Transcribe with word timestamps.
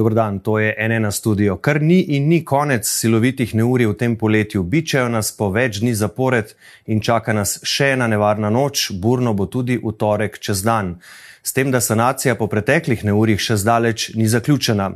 Dobro 0.00 0.14
dan, 0.14 0.38
to 0.38 0.58
je 0.58 0.88
NN 0.88 1.12
studio. 1.12 1.56
Kar 1.56 1.82
ni 1.82 2.00
in 2.00 2.28
ni 2.28 2.44
konec 2.44 2.88
silovitih 2.88 3.50
neurij 3.54 3.86
v 3.86 3.96
tem 4.00 4.14
poletju. 4.16 4.62
Bičejo 4.62 5.10
nas 5.12 5.28
po 5.36 5.50
več 5.52 5.82
dni 5.82 5.92
zapored 5.94 6.54
in 6.86 7.02
čaka 7.04 7.34
nas 7.36 7.58
še 7.60 7.90
ena 7.92 8.06
nevarna 8.08 8.48
noč, 8.48 8.86
burno 8.96 9.34
bo 9.36 9.44
tudi 9.44 9.76
v 9.76 9.92
torek 9.92 10.38
čez 10.40 10.62
dan 10.64 10.94
s 11.42 11.52
tem, 11.52 11.68
da 11.70 11.82
sanacija 11.84 12.32
po 12.34 12.48
preteklih 12.48 13.04
neurjih 13.04 13.40
še 13.40 13.58
zdaleč 13.60 14.14
ni 14.16 14.24
zaključena. 14.28 14.88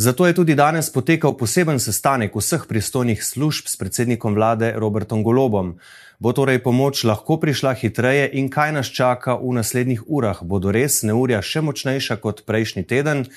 Zato 0.00 0.24
je 0.26 0.38
tudi 0.40 0.56
danes 0.56 0.88
potekal 0.92 1.36
poseben 1.36 1.76
sestanek 1.76 2.32
vseh 2.32 2.64
pristojnih 2.64 3.20
služb 3.24 3.68
s 3.68 3.76
predsednikom 3.76 4.40
vlade 4.40 4.72
Robertom 4.80 5.20
Golobom. 5.20 5.76
Bo 6.16 6.32
torej 6.32 6.62
pomoč 6.64 7.04
lahko 7.04 7.36
prišla 7.36 7.74
hitreje 7.76 8.32
in 8.40 8.48
kaj 8.48 8.72
nas 8.72 8.88
čaka 8.88 9.36
v 9.36 9.52
naslednjih 9.60 10.08
urah? 10.08 10.40
Bodo 10.40 10.72
res 10.72 11.02
neurja 11.04 11.44
še 11.44 11.60
močnejša 11.60 12.16
kot 12.24 12.46
prejšnji 12.48 12.88
teden? 12.88 13.28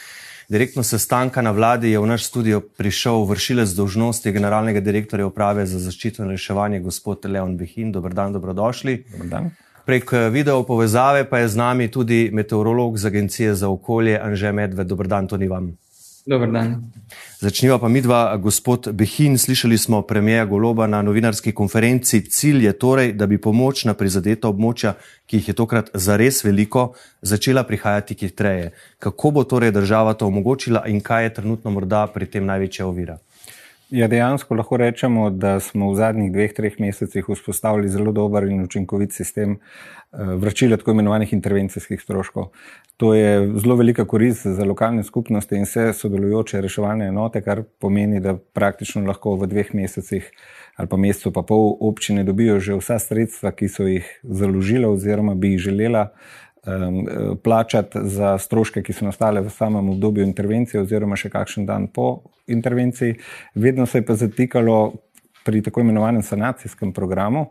Direktno 0.50 0.84
sestanka 0.84 1.42
na 1.46 1.52
vladi 1.52 1.92
je 1.92 2.00
v 2.02 2.08
naš 2.10 2.24
studio 2.26 2.58
prišel 2.62 3.22
vršilec 3.30 3.70
dožnosti 3.70 4.32
generalnega 4.34 4.82
direktorja 4.82 5.28
uprave 5.30 5.66
za 5.70 5.78
zaščito 5.78 6.24
in 6.24 6.32
reševanje, 6.34 6.80
gospod 6.82 7.26
Leon 7.30 7.54
Behin. 7.58 7.92
Dobr 7.94 8.16
dan, 8.18 8.34
dobrodošli. 8.34 8.96
Dobar 9.12 9.28
dan. 9.30 9.52
Prek 9.86 10.14
eh, 10.14 10.30
video 10.34 10.64
povezave 10.66 11.28
pa 11.30 11.44
je 11.44 11.52
z 11.54 11.56
nami 11.56 11.92
tudi 11.94 12.32
meteorolog 12.34 12.98
z 12.98 13.06
Agencije 13.06 13.54
za 13.56 13.70
okolje 13.70 14.18
Anže 14.18 14.52
Medved. 14.52 14.90
Dobr 14.90 15.08
dan, 15.08 15.28
to 15.28 15.38
ni 15.38 15.48
vam. 15.48 15.70
Dobar 16.30 16.52
dan. 16.52 16.92
Začniva 17.42 17.80
pa 17.82 17.88
mi 17.90 18.02
dva, 18.06 18.38
gospod 18.38 18.92
Behin. 18.94 19.38
Slišali 19.38 19.78
smo 19.78 20.02
premijeja 20.02 20.46
Goloba 20.46 20.88
na 20.88 21.02
novinarski 21.02 21.52
konferenci. 21.52 22.22
Cilj 22.30 22.66
je 22.66 22.74
torej, 22.74 23.14
da 23.14 23.26
bi 23.26 23.40
pomoč 23.42 23.82
na 23.90 23.96
prizadeta 23.98 24.52
območja, 24.52 24.94
ki 25.26 25.40
jih 25.40 25.48
je 25.50 25.56
tokrat 25.58 25.90
zares 25.94 26.44
veliko, 26.46 26.92
začela 27.22 27.64
prihajati 27.66 28.18
hitreje. 28.20 28.76
Kako 29.00 29.32
bo 29.32 29.44
torej 29.44 29.74
država 29.74 30.14
to 30.14 30.30
omogočila 30.30 30.84
in 30.86 31.02
kaj 31.02 31.24
je 31.24 31.34
trenutno 31.40 31.74
morda 31.74 32.06
pri 32.14 32.30
tem 32.30 32.46
največja 32.46 32.86
ovira? 32.86 33.18
Ja, 33.90 34.06
dejansko 34.08 34.54
lahko 34.54 34.78
rečemo, 34.78 35.32
da 35.34 35.56
smo 35.60 35.90
v 35.90 35.96
zadnjih 35.98 36.30
dveh, 36.34 36.54
treh 36.54 36.76
mesecih 36.78 37.26
vzpostavili 37.26 37.90
zelo 37.90 38.12
dober 38.14 38.46
in 38.46 38.62
učinkovit 38.62 39.18
sistem 39.18 39.58
eh, 39.58 40.36
vračila 40.38 40.78
tako 40.78 40.94
imenovanih 40.94 41.34
intervencijskih 41.34 42.02
stroškov. 42.02 42.52
To 43.00 43.14
je 43.14 43.52
zelo 43.56 43.76
velika 43.76 44.04
korist 44.06 44.48
za 44.48 44.66
lokalne 44.66 45.04
skupnosti 45.04 45.56
in 45.56 45.64
vse 45.64 45.94
sodelujoče 45.94 46.60
reševalne 46.62 47.06
enote, 47.08 47.40
kar 47.42 47.62
pomeni, 47.80 48.20
da 48.20 48.34
praktično 48.36 49.06
lahko 49.08 49.38
v 49.40 49.48
dveh 49.48 49.72
mesecih 49.74 50.28
ali 50.80 50.88
pa 50.88 50.98
mesecu 50.98 51.32
pa 51.32 51.42
pol 51.44 51.78
občine 51.80 52.24
dobijo 52.24 52.60
že 52.60 52.76
vsa 52.76 53.00
sredstva, 53.00 53.52
ki 53.52 53.68
so 53.68 53.88
jih 53.88 54.08
založila 54.24 54.92
oziroma 54.92 55.36
bi 55.36 55.54
jih 55.54 55.60
želela 55.60 56.06
um, 56.10 57.06
plačati 57.44 58.04
za 58.04 58.38
stroške, 58.38 58.84
ki 58.84 58.94
so 58.94 59.08
nastale 59.08 59.42
v 59.42 59.52
samem 59.52 59.90
obdobju 59.96 60.24
intervencije, 60.24 60.82
oziroma 60.82 61.16
še 61.16 61.32
kakšen 61.32 61.66
dan 61.68 61.88
po 61.88 62.22
intervenciji. 62.48 63.16
Vedno 63.56 63.86
se 63.86 64.00
je 64.00 64.06
pa 64.06 64.16
zatikalo 64.16 64.94
pri 65.46 65.62
tako 65.64 65.82
imenovanem 65.82 66.22
sanacijskem 66.24 66.94
programu, 66.94 67.48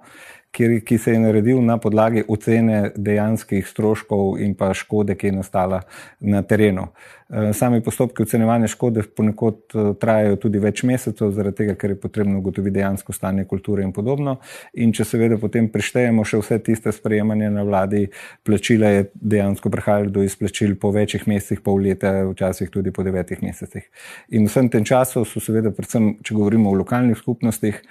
kjer, 0.53 0.81
ki 0.85 0.99
se 0.99 1.13
je 1.13 1.21
naredil 1.21 1.61
na 1.65 1.79
podlagi 1.79 2.25
ocene 2.29 2.91
dejanskih 2.97 3.67
stroškov 3.67 4.39
in 4.43 4.55
pa 4.59 4.73
škode, 4.75 5.15
ki 5.19 5.31
je 5.31 5.39
nastala 5.41 5.83
na 6.21 6.43
terenu. 6.43 6.89
Eh, 7.29 7.53
sami 7.53 7.83
postopki 7.85 8.23
ocenevanja 8.25 8.71
škode 8.73 9.03
ponekod 9.17 9.59
eh, 9.75 9.89
trajajo 10.01 10.39
tudi 10.41 10.63
več 10.65 10.81
mesecev, 10.89 11.29
zaradi 11.37 11.59
tega, 11.59 11.75
ker 11.77 11.93
je 11.93 11.99
potrebno 12.01 12.39
ugotoviti 12.41 12.79
dejansko 12.79 13.13
stanje 13.13 13.45
kulture 13.51 13.85
in 13.85 13.93
podobno. 13.93 14.39
In 14.81 14.95
če 14.97 15.05
seveda 15.05 15.37
potem 15.41 15.69
prištejemo 15.69 16.25
še 16.25 16.41
vse 16.41 16.59
tiste 16.65 16.93
sprejemanje 16.97 17.51
na 17.53 17.67
vladi, 17.69 18.07
plačila 18.49 18.95
je 18.95 19.07
dejansko 19.13 19.69
prihajalo 19.77 20.15
do 20.17 20.25
izplačil 20.25 20.79
po 20.81 20.89
večjih 20.95 21.29
mesecih, 21.29 21.61
pol 21.61 21.85
leta, 21.85 22.15
včasih 22.31 22.73
tudi 22.73 22.97
po 22.97 23.05
devetih 23.05 23.45
mesecih. 23.45 23.85
In 24.33 24.49
vsem 24.49 24.73
tem 24.73 24.89
času 24.89 25.27
so 25.29 25.45
seveda, 25.45 25.75
predvsem, 25.77 26.15
če 26.25 26.33
govorimo 26.33 26.73
o 26.73 26.81
lokalnih 26.81 27.21
skupnostih, 27.21 27.83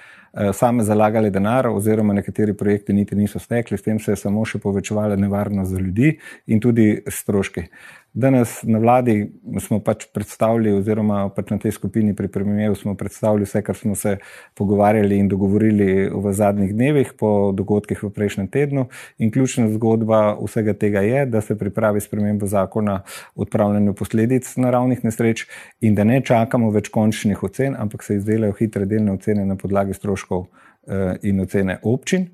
same 0.53 0.83
zalagali 0.83 1.31
denar, 1.31 1.67
oziroma 1.67 2.13
nekateri 2.13 2.53
projekti 2.57 2.93
niti 2.93 3.15
niso 3.15 3.39
stekli, 3.39 3.77
s 3.77 3.85
tem 3.85 3.99
se 3.99 4.11
je 4.11 4.15
samo 4.15 4.45
še 4.45 4.59
povečevala 4.59 5.15
nevarnost 5.15 5.71
za 5.71 5.79
ljudi 5.79 6.17
in 6.47 6.59
tudi 6.59 7.03
stroški. 7.07 7.67
Danes 8.17 8.63
na 8.63 8.79
vladi 8.81 9.28
smo 9.61 9.78
pač 9.85 10.07
predstavili, 10.09 10.72
oziroma 10.73 11.28
pač 11.35 11.51
na 11.53 11.59
tej 11.61 11.75
skupini 11.75 12.16
pri 12.17 12.31
premijeju 12.33 12.75
smo 12.75 12.95
predstavili 12.97 13.45
vse, 13.45 13.61
kar 13.61 13.78
smo 13.78 13.95
se 13.95 14.16
pogovarjali 14.57 15.19
in 15.22 15.28
dogovorili 15.29 16.09
v 16.09 16.33
zadnjih 16.33 16.73
dnevih, 16.73 17.11
po 17.19 17.51
dogodkih 17.53 18.01
v 18.03 18.09
prejšnjem 18.16 18.47
tednu. 18.50 18.88
In 19.22 19.29
ključna 19.31 19.67
zgodba 19.75 20.33
vsega 20.41 20.73
tega 20.73 21.06
je, 21.06 21.27
da 21.29 21.44
se 21.45 21.57
pripravi 21.59 22.01
spremembo 22.01 22.50
zakona 22.50 23.03
o 23.35 23.45
odpravljanju 23.45 23.94
posledic 23.94 24.50
naravnih 24.57 25.06
nesreč 25.06 25.45
in 25.81 25.94
da 25.95 26.03
ne 26.03 26.17
čakamo 26.25 26.72
več 26.73 26.89
končnih 26.89 27.44
ocen, 27.44 27.77
ampak 27.77 28.03
se 28.03 28.17
izdelajo 28.17 28.57
hitre 28.57 28.89
delne 28.89 29.13
ocene 29.13 29.45
na 29.45 29.56
podlagi 29.61 29.94
stroškov 29.94 30.47
eh, 30.88 31.16
in 31.22 31.45
ocene 31.45 31.77
občin 31.83 32.31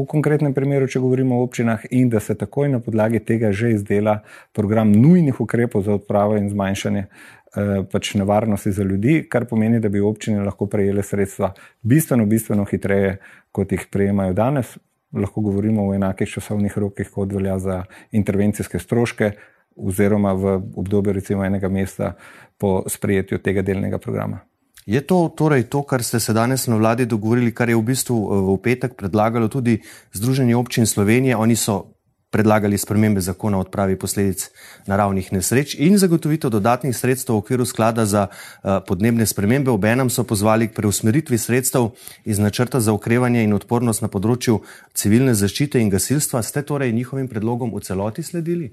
v 0.00 0.06
konkretnem 0.08 0.54
primeru, 0.56 0.88
če 0.88 1.02
govorimo 1.02 1.36
o 1.36 1.44
občinah, 1.44 1.84
in 1.90 2.08
da 2.08 2.20
se 2.20 2.34
takoj 2.38 2.70
na 2.72 2.80
podlagi 2.80 3.20
tega 3.20 3.52
že 3.52 3.74
izdela 3.76 4.22
program 4.52 4.92
nujnih 4.92 5.40
ukrepov 5.40 5.84
za 5.84 5.94
odpravo 5.98 6.38
in 6.40 6.48
zmanjšanje 6.48 7.02
eh, 7.04 7.82
pač 7.92 8.14
nevarnosti 8.16 8.72
za 8.72 8.84
ljudi, 8.84 9.20
kar 9.28 9.44
pomeni, 9.44 9.80
da 9.80 9.88
bi 9.92 10.00
občine 10.00 10.40
lahko 10.44 10.66
prejele 10.66 11.02
sredstva 11.02 11.52
bistveno, 11.82 12.26
bistveno 12.26 12.64
hitreje, 12.64 13.18
kot 13.52 13.72
jih 13.72 13.86
prejemajo 13.92 14.32
danes. 14.32 14.78
Lahko 15.12 15.44
govorimo 15.44 15.84
o 15.88 15.94
enakih 15.94 16.28
časovnih 16.28 16.78
rokih, 16.78 17.10
kot 17.12 17.32
velja 17.32 17.58
za 17.60 17.82
intervencijske 18.16 18.78
stroške, 18.80 19.32
oziroma 19.76 20.32
v 20.32 20.54
obdobju 20.76 21.12
recimo 21.20 21.44
enega 21.44 21.68
meseca 21.68 22.14
po 22.56 22.82
sprejetju 22.88 23.42
tega 23.44 23.62
delnega 23.62 23.98
programa. 23.98 24.40
Je 24.86 25.00
to 25.00 25.30
torej 25.36 25.70
to, 25.70 25.82
kar 25.82 26.02
ste 26.02 26.20
se 26.20 26.32
danes 26.32 26.66
na 26.66 26.76
vladi 26.76 27.06
dogovorili, 27.06 27.54
kar 27.54 27.70
je 27.70 27.76
v 27.76 27.82
bistvu 27.82 28.16
eh, 28.18 28.42
v 28.50 28.58
petek 28.62 28.94
predlagalo 28.98 29.48
tudi 29.48 29.82
Združenje 30.12 30.56
občin 30.56 30.86
Slovenije? 30.86 31.36
Oni 31.36 31.56
so 31.56 31.94
predlagali 32.32 32.78
spremembe 32.78 33.20
zakona 33.20 33.58
o 33.58 33.60
odpravi 33.60 33.98
posledic 33.98 34.48
naravnih 34.86 35.32
nesreč 35.32 35.74
in 35.78 35.98
zagotovitev 36.00 36.50
dodatnih 36.50 36.96
sredstev 36.96 37.36
v 37.36 37.42
okviru 37.44 37.66
sklada 37.68 38.06
za 38.06 38.26
eh, 38.26 38.80
podnebne 38.88 39.26
spremembe. 39.26 39.70
Obenem 39.70 40.10
so 40.10 40.24
pozvali 40.24 40.68
k 40.68 40.74
preusmeritvi 40.74 41.38
sredstev 41.38 41.92
iz 42.24 42.38
načrta 42.38 42.80
za 42.80 42.92
okrevanje 42.92 43.44
in 43.44 43.52
odpornost 43.52 44.02
na 44.02 44.08
področju 44.08 44.62
civilne 44.94 45.34
zaščite 45.34 45.78
in 45.78 45.92
gasilstva. 45.92 46.42
Ste 46.42 46.64
torej 46.66 46.92
njihovim 46.92 47.28
predlogom 47.28 47.70
v 47.70 47.84
celoti 47.84 48.24
sledili? 48.26 48.72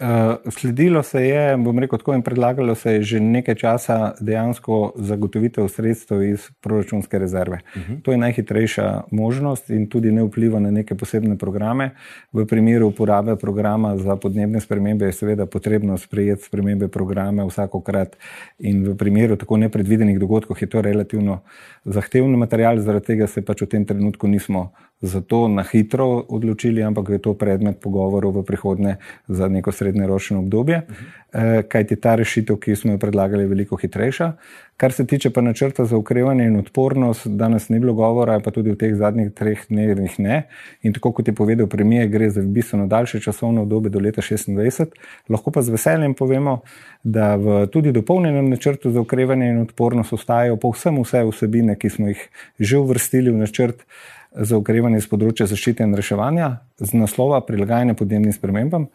Uh, 0.00 0.06
sledilo 0.50 1.02
se 1.02 1.26
je, 1.26 1.56
bom 1.56 1.78
rekel, 1.78 1.98
tako 1.98 2.14
in 2.14 2.22
predlagalo 2.22 2.74
se 2.74 2.92
je 2.92 3.02
že 3.02 3.20
nekaj 3.20 3.54
časa 3.54 4.14
dejansko 4.20 4.92
zagotovitev 4.96 5.68
sredstev 5.68 6.22
iz 6.22 6.50
proračunske 6.60 7.18
rezerve. 7.18 7.58
Uh 7.76 7.82
mhm. 7.82 7.92
-huh. 7.92 8.02
To 8.02 8.12
je 8.12 8.18
najhitrejša 8.18 9.02
možnost 9.10 9.70
in 9.70 9.86
tudi 9.86 10.12
ne 10.12 10.22
vpliva 10.22 10.60
na 10.60 10.70
neke 10.70 10.94
posebne 10.94 11.38
programe. 11.38 11.90
V 12.32 12.46
primeru 12.46 12.88
uporabe 12.88 13.36
programa 13.36 13.96
za 13.96 14.16
podnebne 14.16 14.60
spremembe 14.60 15.06
je 15.06 15.12
seveda 15.12 15.46
potrebno 15.46 15.98
sprejeti 15.98 16.42
spremembe 16.42 16.88
programe 16.88 17.44
vsakokrat 17.44 18.16
in 18.58 18.84
v 18.84 18.96
primeru 18.96 19.36
tako 19.36 19.56
nepredvidenih 19.56 20.18
dogodkov 20.18 20.56
je 20.60 20.66
to 20.66 20.82
relativno 20.82 21.40
zahteven 21.84 22.30
material, 22.30 22.78
zaradi 22.78 23.06
tega 23.06 23.26
se 23.26 23.42
pač 23.42 23.62
v 23.62 23.66
tem 23.66 23.84
trenutku 23.84 24.28
nismo 24.28 24.72
zato 25.02 25.48
na 25.48 25.62
hitro 25.62 26.06
odločili, 26.28 26.82
ampak 26.82 27.08
je 27.08 27.18
to 27.18 27.34
predmet 27.34 27.80
pogovorov 27.80 28.38
v 28.38 28.44
prihodnje 28.46 28.96
za 29.28 29.48
neko 29.48 29.72
srednjeročno 29.72 30.38
obdobje, 30.38 30.78
mhm. 30.78 30.94
-huh. 31.32 31.62
kajti 31.68 31.96
ta 31.96 32.14
rešitev, 32.14 32.56
ki 32.56 32.76
smo 32.76 32.92
jo 32.92 32.98
predlagali, 32.98 33.42
je 33.42 33.46
veliko 33.46 33.76
hitrejša. 33.76 34.32
Kar 34.76 34.92
se 34.92 35.06
tiče 35.06 35.30
pa 35.30 35.40
načrta 35.40 35.84
za 35.84 35.96
ukrevanje 35.96 36.44
in 36.44 36.56
odpornost, 36.56 37.26
danes 37.26 37.68
ni 37.68 37.78
bilo 37.78 37.92
govora, 37.94 38.40
pa 38.40 38.50
tudi 38.50 38.70
v 38.70 38.76
teh 38.76 38.94
zadnjih 38.94 39.30
treh 39.32 39.60
dnevih 39.68 40.20
ne. 40.20 40.42
In 40.82 40.92
tako 40.92 41.12
kot 41.12 41.28
je 41.28 41.34
povedal 41.34 41.66
premijer, 41.66 42.08
gre 42.08 42.30
za 42.30 42.42
bistveno 42.42 42.86
daljše 42.86 43.20
časovno 43.20 43.62
obdobje 43.62 43.90
do 43.90 44.00
leta 44.00 44.22
2026. 44.22 44.86
Lahko 45.28 45.50
pa 45.50 45.62
z 45.62 45.70
veseljem 45.70 46.14
povemo, 46.14 46.60
da 47.04 47.36
v 47.36 47.66
tudi 47.66 47.92
dopolnjenem 47.92 48.50
načrtu 48.50 48.90
za 48.90 49.00
ukrevanje 49.00 49.50
in 49.50 49.60
odpornost 49.60 50.12
ostajajo 50.12 50.56
povsem 50.56 51.02
vse 51.02 51.24
vsebine, 51.30 51.78
ki 51.78 51.90
smo 51.90 52.08
jih 52.08 52.28
že 52.58 52.78
uvrstili 52.78 53.30
v 53.30 53.36
načrt 53.36 53.86
za 54.34 54.56
ukrevanje 54.56 55.00
z 55.04 55.10
področja 55.10 55.46
zaščite 55.50 55.84
in 55.84 55.94
reševanja 55.96 56.48
z 56.80 56.96
naslova 56.96 57.40
prilagajanja 57.46 57.96
podnebnim 57.98 58.32
spremembam, 58.32 58.86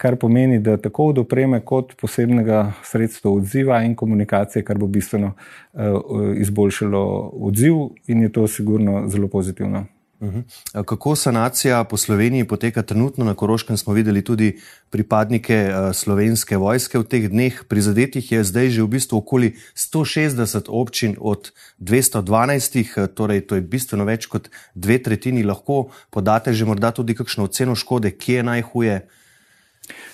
kar 0.00 0.16
pomeni, 0.20 0.60
da 0.62 0.76
tako 0.80 1.10
od 1.12 1.22
opreme 1.24 1.60
kot 1.66 1.96
posebnega 2.00 2.66
sredstva 2.86 3.32
odziva 3.34 3.82
in 3.86 3.96
komunikacije, 3.98 4.64
kar 4.66 4.78
bo 4.78 4.86
bistveno 4.90 5.34
uh, 5.34 6.30
izboljšalo 6.40 7.04
odziv 7.50 7.80
in 8.06 8.22
je 8.26 8.32
to 8.32 8.46
sigurno 8.46 9.08
zelo 9.10 9.28
pozitivno. 9.28 9.86
Mhm. 10.22 10.40
Kako 10.84 11.16
sanacija 11.16 11.84
po 11.84 11.96
Sloveniji 11.96 12.44
poteka 12.44 12.82
trenutno? 12.82 13.24
Na 13.24 13.34
Koroškem 13.34 13.76
smo 13.76 13.92
videli 13.92 14.24
tudi 14.24 14.60
pripadnike 14.90 15.54
eh, 15.54 15.92
slovenske 15.92 16.56
vojske 16.56 16.98
v 16.98 17.04
teh 17.04 17.28
dneh. 17.30 17.64
Prizadetih 17.68 18.32
je 18.32 18.44
zdaj 18.44 18.70
že 18.70 18.82
v 18.82 18.88
bistvu 18.88 19.18
okoli 19.18 19.56
160 19.74 20.68
občin 20.68 21.16
od 21.20 21.52
212, 21.78 22.98
eh, 22.98 23.06
torej 23.06 23.46
to 23.46 23.54
je 23.54 23.60
bistveno 23.60 24.04
več 24.04 24.26
kot 24.26 24.48
dve 24.74 24.98
tretjini. 25.02 25.42
Lahko 25.42 25.90
podate 26.10 26.54
že 26.54 26.64
morda 26.64 26.90
tudi 26.90 27.14
kakšno 27.14 27.44
oceno 27.44 27.74
škode, 27.74 28.10
kje 28.10 28.36
je 28.36 28.42
najhuje? 28.42 28.94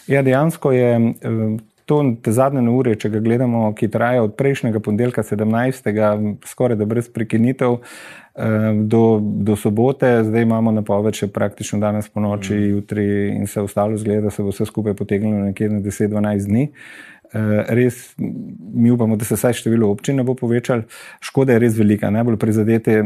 Ja, 0.07 0.23
dejansko 0.23 0.73
je 0.73 0.91
eh, 0.97 1.13
to 1.91 2.33
zadnje 2.33 2.63
ure, 2.71 2.95
če 2.95 3.11
ga 3.11 3.21
gledamo, 3.25 3.65
ki 3.75 3.91
traja 3.91 4.23
od 4.23 4.37
prejšnjega 4.39 4.83
ponedeljka, 4.85 5.25
17. 5.27 5.91
skoraj 6.47 6.79
da 6.79 6.87
brez 6.87 7.11
prekinitev. 7.11 7.81
Do, 8.91 9.03
do 9.21 9.57
sobote, 9.59 10.09
zdaj 10.25 10.47
imamo 10.47 10.71
napoved, 10.73 11.19
še 11.19 11.27
praktično 11.35 11.81
danes 11.83 12.09
po 12.09 12.23
noči, 12.23 12.55
mm. 12.55 12.69
jutri, 12.71 13.07
in 13.35 13.51
se 13.51 13.61
ostalo 13.61 13.99
zgleda, 13.99 14.29
da 14.29 14.35
se 14.35 14.47
bo 14.47 14.55
vse 14.55 14.69
skupaj 14.71 14.95
potegnilo 14.97 15.51
nekje 15.51 15.69
na 15.73 15.81
10-12 15.83 16.47
dni. 16.49 16.69
Res 17.75 17.99
mi 18.19 18.91
upamo, 18.91 19.19
da 19.19 19.27
se 19.27 19.37
vsaj 19.37 19.59
število 19.61 19.91
občin 19.91 20.23
bo 20.27 20.35
povečalo. 20.39 20.87
Škoda 21.23 21.55
je 21.55 21.65
res 21.67 21.77
velika. 21.79 22.11
Najbolj 22.11 22.39
prizadete 22.43 22.97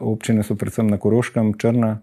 občine 0.00 0.44
so 0.44 0.56
predvsem 0.56 0.88
na 0.92 1.00
Koroškem, 1.00 1.56
Črna, 1.60 1.98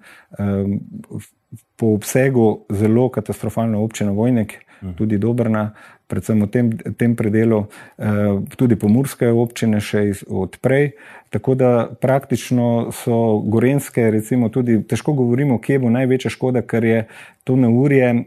po 1.76 1.94
obsegu 1.96 2.66
zelo 2.70 3.10
katastrofalna 3.14 3.80
občina 3.80 4.12
Vojnik. 4.12 4.60
Tudi 4.98 5.18
Dobrna 5.18 5.72
predvsem 6.08 6.38
v 6.42 6.48
tem, 6.48 6.66
tem 6.98 7.12
predelu, 7.18 7.66
eh, 7.98 8.42
tudi 8.56 8.78
pomorske 8.78 9.30
občine 9.30 9.82
še 9.82 10.26
odprej. 10.30 10.94
Tako 11.34 11.56
da 11.58 11.90
praktično 11.90 12.94
so 12.94 13.42
gorenske, 13.44 14.12
recimo, 14.12 14.50
tudi 14.50 14.80
težko 14.86 15.18
govorimo, 15.18 15.60
kje 15.60 15.82
bo 15.82 15.90
največja 15.90 16.32
škoda, 16.32 16.62
ker 16.62 16.84
je 16.86 17.00
to 17.44 17.58
neurje 17.58 18.06
eh, 18.06 18.24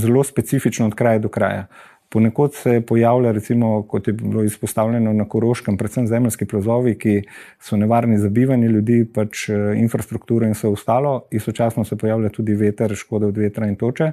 zelo 0.00 0.24
specifično 0.24 0.88
od 0.88 0.96
kraja 0.96 1.18
do 1.18 1.28
kraja. 1.28 1.68
Ponekod 2.08 2.54
se 2.56 2.80
pojavlja, 2.80 3.34
recimo, 3.36 3.82
kot 3.84 4.06
je 4.08 4.14
bilo 4.16 4.40
izpostavljeno 4.40 5.12
na 5.12 5.26
Koroškem, 5.28 5.76
predvsem 5.76 6.06
zemljski 6.08 6.46
plazovi, 6.48 6.94
ki 6.96 7.28
so 7.60 7.76
nevarni 7.76 8.16
za 8.18 8.32
bivanje 8.32 8.68
ljudi, 8.68 9.04
pač 9.04 9.50
eh, 9.52 9.76
infrastruktura 9.76 10.48
in 10.48 10.56
vse 10.56 10.72
ostalo, 10.72 11.28
istočasno 11.30 11.84
se 11.84 12.00
pojavlja 12.00 12.32
tudi 12.32 12.56
veter, 12.56 12.96
škode 12.96 13.28
od 13.28 13.36
vetra 13.36 13.68
in 13.68 13.76
toče. 13.76 14.12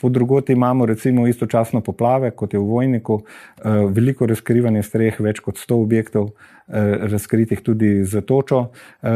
Po 0.00 0.08
drugoti 0.08 0.52
imamo 0.52 0.86
recimo 0.86 1.26
istočasno 1.26 1.80
poplave, 1.80 2.30
kot 2.30 2.54
je 2.54 2.60
v 2.60 2.62
Vojniku, 2.62 3.22
eh, 3.22 3.62
veliko 3.90 4.26
razkrivanje 4.26 4.82
streh, 4.82 5.20
več 5.20 5.40
kot 5.40 5.58
100 5.58 5.74
objektov, 5.82 6.30
eh, 6.68 6.98
razkritih 7.10 7.60
tudi 7.60 8.04
za 8.04 8.20
točo. 8.20 8.68
Eh, 9.02 9.08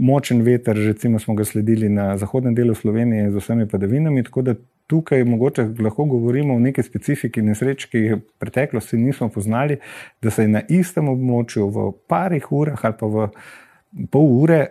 močen 0.00 0.42
veter, 0.42 0.76
recimo 0.76 1.18
smo 1.18 1.34
ga 1.34 1.44
sledili 1.44 1.88
na 1.88 2.16
zahodnem 2.16 2.54
delu 2.54 2.74
Slovenije 2.74 3.30
z 3.30 3.36
vsemi 3.36 3.68
padavinami, 3.68 4.22
tako 4.22 4.42
da 4.42 4.54
tukaj 4.86 5.24
mogoče 5.24 5.68
lahko 5.80 6.04
govorimo 6.04 6.54
o 6.54 6.58
neki 6.58 6.82
specifiki 6.82 7.42
nesreč, 7.42 7.84
ki 7.84 7.98
jih 7.98 8.14
v 8.14 8.20
preteklosti 8.38 8.96
nismo 8.96 9.28
poznali, 9.28 9.76
da 10.22 10.30
se 10.30 10.42
je 10.42 10.48
na 10.48 10.62
istem 10.68 11.08
območju 11.08 11.68
v 11.70 11.92
parih 12.08 12.52
urah 12.52 12.84
ali 12.84 12.94
pa 13.00 13.06
v 13.06 13.28
pol 14.10 14.26
ure 14.42 14.66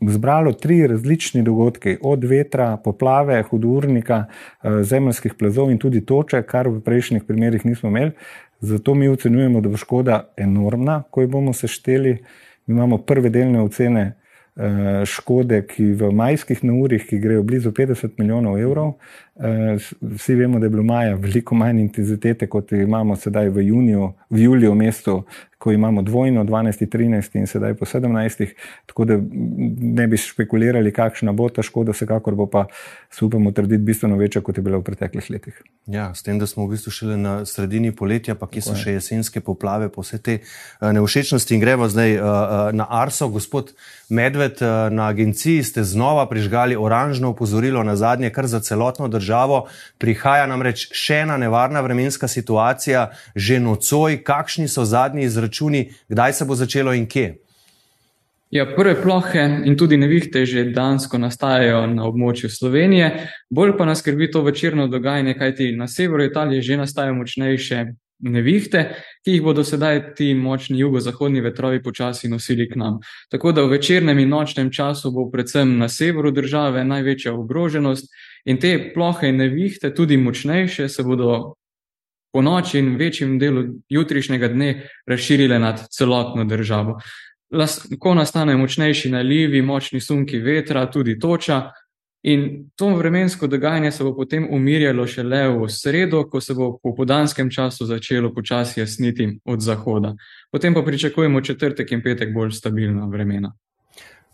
zbralo 0.00 0.52
tri 0.52 0.86
različni 0.86 1.42
dogodki, 1.42 1.96
od 2.02 2.24
vetra, 2.24 2.76
poplave, 2.76 3.42
hudournika, 3.42 4.24
eh, 4.24 4.82
zemljskih 4.82 5.34
plazov 5.34 5.70
in 5.70 5.78
tudi 5.78 6.04
toče, 6.06 6.42
kar 6.42 6.68
v 6.68 6.80
prejšnjih 6.80 7.24
primerih 7.24 7.66
nismo 7.66 7.88
imeli. 7.88 8.12
Zato 8.60 8.94
mi 8.94 9.08
ocenjujemo, 9.08 9.60
da 9.60 9.68
bo 9.68 9.76
škoda 9.76 10.20
enormna, 10.36 11.02
ko 11.10 11.22
jo 11.22 11.28
bomo 11.28 11.52
sešteli. 11.52 12.18
Mi 12.66 12.74
imamo 12.74 12.98
prve 12.98 13.30
delne 13.30 13.60
ocene 13.60 14.12
Eh, 14.54 15.02
škode, 15.02 15.64
ki 15.66 15.84
v 15.98 16.12
majskih 16.14 16.60
neurjih, 16.62 17.02
ki 17.08 17.16
grejo 17.18 17.42
blizu 17.42 17.72
50 17.74 18.12
milijonov 18.22 18.60
evrov. 18.62 18.92
Eh, 19.34 19.82
vsi 20.14 20.34
vemo, 20.38 20.60
da 20.62 20.66
je 20.66 20.70
bilo 20.70 20.82
maja 20.86 21.16
veliko 21.18 21.56
manj 21.58 21.80
intenzitete, 21.80 22.46
kot 22.46 22.70
imamo 22.72 23.16
sedaj 23.16 23.48
v 23.50 23.64
juniju, 23.66 24.12
v 24.30 24.44
juliju 24.44 24.70
v 24.70 24.78
mestu, 24.78 25.16
ko 25.58 25.72
imamo 25.72 26.02
dvojno, 26.02 26.44
12, 26.44 26.86
13 26.86 27.38
in 27.38 27.46
sedaj 27.46 27.74
po 27.74 27.84
17. 27.84 28.52
Tako 28.86 29.04
da 29.04 29.18
ne 29.80 30.06
bi 30.06 30.16
špekulirali, 30.16 30.92
kakšna 30.92 31.32
bo 31.32 31.48
ta 31.48 31.62
škoda, 31.62 31.92
vsekakor 31.92 32.34
bo 32.34 32.46
pa, 32.46 32.66
upamo, 33.22 33.52
trditi 33.52 33.82
bistveno 33.82 34.16
večja, 34.16 34.42
kot 34.42 34.58
je 34.58 34.62
bila 34.62 34.78
v 34.78 34.82
preteklih 34.82 35.30
letih. 35.30 35.62
Ja, 35.86 36.14
s 36.14 36.22
tem, 36.22 36.38
da 36.38 36.46
smo 36.46 36.66
v 36.66 36.74
bistvu 36.74 36.92
šele 36.92 37.16
na 37.16 37.34
sredini 37.44 37.92
poletja, 37.92 38.34
pa 38.34 38.48
ki 38.48 38.62
so 38.64 38.76
še 38.76 38.96
jesenske 38.96 39.40
poplave, 39.44 39.90
po 39.92 40.04
vse 40.04 40.18
te 40.18 40.38
uh, 40.40 40.92
neušečnosti 40.96 41.54
in 41.54 41.60
gremo 41.60 41.88
zdaj 41.88 42.16
uh, 42.16 42.24
uh, 42.24 42.68
na 42.72 42.86
Arso, 42.90 43.28
gospod 43.28 43.74
Medved, 44.08 44.60
na 44.90 45.08
agenciji 45.08 45.62
ste 45.64 45.84
znova 45.84 46.26
prižgali 46.28 46.76
oranžno 46.76 47.30
opozorilo 47.30 47.82
na 47.82 47.96
zadnje, 47.96 48.30
kar 48.30 48.46
za 48.46 48.60
celotno 48.60 49.08
državo. 49.08 49.64
Prihaja 49.98 50.46
namreč 50.46 50.88
še 50.92 51.22
ena 51.24 51.36
nevarna 51.40 51.80
vremenska 51.80 52.28
situacija, 52.28 53.08
že 53.34 53.60
nocoj, 53.60 54.20
kakšni 54.24 54.68
so 54.68 54.84
zadnji 54.84 55.28
izračuni, 55.44 55.90
kdaj 56.08 56.32
se 56.32 56.44
bo 56.44 56.54
začelo 56.54 56.94
in 56.94 57.06
kje. 57.06 57.36
Ja, 58.50 58.66
prve 58.76 58.94
plohe 59.02 59.62
in 59.66 59.76
tudi 59.76 59.96
nevihte 59.96 60.46
že 60.46 60.64
dansko 60.70 61.18
nastajajo 61.18 61.86
na 61.86 62.04
območju 62.06 62.50
Slovenije, 62.50 63.28
bolj 63.50 63.76
pa 63.78 63.84
nas 63.84 63.98
skrbi 63.98 64.30
to 64.30 64.42
večerno 64.42 64.86
dogajanje, 64.86 65.34
kajti 65.34 65.72
na 65.76 65.88
severu 65.88 66.24
Italije 66.24 66.62
že 66.62 66.76
nastajajo 66.76 67.14
močnejše 67.14 67.84
nevihte, 68.20 68.94
ki 69.24 69.32
jih 69.32 69.42
bodo 69.42 69.64
sedaj 69.64 70.14
ti 70.14 70.34
močni 70.34 70.78
jugozahodni 70.78 71.40
vetrovi 71.40 71.82
počasi 71.82 72.28
nosili 72.28 72.68
k 72.70 72.76
nam. 72.76 73.00
Tako 73.30 73.52
da 73.52 73.62
v 73.62 73.74
večernem 73.74 74.18
in 74.18 74.28
nočnem 74.28 74.70
času 74.70 75.10
bo 75.10 75.30
predvsem 75.30 75.78
na 75.78 75.88
severu 75.88 76.30
države 76.30 76.84
največja 76.84 77.34
ogroženost 77.34 78.08
in 78.44 78.60
te 78.60 78.92
plohe 78.94 79.28
in 79.28 79.36
nevihte, 79.36 79.94
tudi 79.94 80.16
močnejše, 80.16 80.88
se 80.88 81.02
bodo 81.02 81.54
po 82.34 82.42
noči 82.42 82.82
in 82.82 82.96
večjem 82.98 83.38
delu 83.38 83.62
jutrišnjega 83.88 84.48
dne 84.50 84.72
razširile 85.06 85.58
nad 85.62 85.86
celotno 85.94 86.44
državo 86.44 86.98
lahko 87.54 88.14
nastanejo 88.14 88.58
močnejši 88.58 89.10
nalivi, 89.10 89.62
močni 89.62 90.00
sunki 90.00 90.38
vetra, 90.38 90.86
tudi 90.90 91.18
toča. 91.18 91.70
In 92.24 92.70
to 92.76 92.88
vremensko 92.96 93.46
dogajanje 93.46 93.90
se 93.92 94.04
bo 94.04 94.14
potem 94.16 94.46
umirjalo 94.50 95.06
šele 95.06 95.42
v 95.48 95.68
sredo, 95.68 96.22
ko 96.30 96.40
se 96.40 96.54
bo 96.54 96.78
po 96.82 96.94
podanskem 96.96 97.50
času 97.50 97.86
začelo 97.86 98.32
počasi 98.34 98.80
jasniti 98.80 99.28
od 99.44 99.60
zahoda. 99.60 100.14
Potem 100.52 100.74
pa 100.74 100.82
pričakujemo 100.82 101.40
četrtek 101.40 101.92
in 101.92 102.02
petek 102.02 102.32
bolj 102.34 102.50
stabilna 102.50 103.06
vremena. 103.12 103.52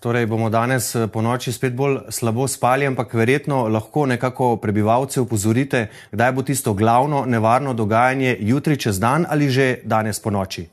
Torej 0.01 0.27
bomo 0.27 0.49
danes 0.51 0.95
eh, 0.95 1.07
po 1.13 1.21
noči 1.23 1.53
spet 1.53 1.75
bolj 1.77 1.99
slabo 2.09 2.49
spali, 2.49 2.87
ampak 2.87 3.15
verjetno 3.15 3.69
lahko 3.69 4.07
nekako 4.07 4.57
prebivalce 4.57 5.21
upozorite, 5.21 5.87
kdaj 6.13 6.33
bo 6.33 6.43
tisto 6.43 6.73
glavno 6.75 7.27
nevarno 7.27 7.75
dogajanje 7.75 8.37
jutri 8.41 8.77
čez 8.81 9.01
dan 9.01 9.27
ali 9.29 9.51
že 9.51 9.77
danes 9.85 10.21
po 10.21 10.31
noči. 10.31 10.65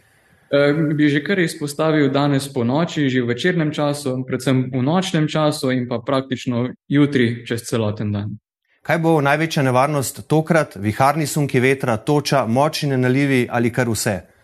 Eh, 0.52 0.74
bi 0.96 1.10
že 1.10 1.24
kar 1.24 1.40
izpostavil 1.40 2.08
danes 2.10 2.48
po 2.54 2.64
noči, 2.64 3.10
že 3.10 3.22
v 3.22 3.28
večernem 3.28 3.74
času, 3.74 4.24
predvsem 4.28 4.72
v 4.72 4.84
nočnem 4.84 5.28
času 5.28 5.72
in 5.72 5.88
pa 5.90 6.00
praktično 6.00 6.70
jutri 6.88 7.44
čez 7.48 7.68
celoten 7.68 8.12
dan. 8.12 8.38
Kaj 8.82 8.98
bo 9.04 9.20
največja 9.22 9.64
nevarnost 9.64 10.24
tokrat? 10.28 10.80
Viharni 10.80 11.28
sunki 11.28 11.60
vetra, 11.60 11.98
toča, 11.98 12.46
močni 12.48 12.96
nalivi 12.98 13.48
ali 13.52 13.76
kar 13.76 13.90
vse? 13.92 14.37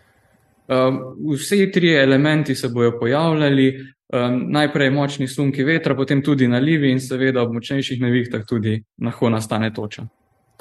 Uh, 0.74 1.36
vsi 1.36 1.72
tri 1.72 1.94
elementi 1.94 2.56
se 2.56 2.70
bodo 2.70 2.98
pojavljali. 3.00 3.94
Um, 4.14 4.44
najprej 4.54 4.92
močni 4.94 5.28
sunki 5.28 5.64
vetra, 5.64 5.96
potem 5.96 6.22
tudi 6.22 6.48
nalivi 6.48 6.92
in 6.92 7.00
seveda 7.02 7.42
ob 7.42 7.54
močnejših 7.56 8.02
nevihtah 8.02 8.44
tudi 8.46 8.76
lahko 9.02 9.30
nastane 9.34 9.72
toča. 9.74 10.06